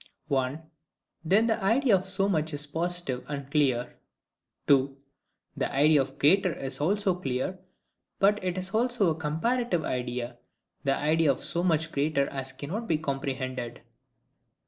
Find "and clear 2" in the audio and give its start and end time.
3.29-4.97